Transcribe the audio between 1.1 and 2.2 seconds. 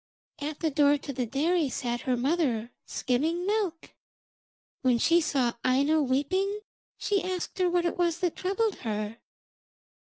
the dairy sat her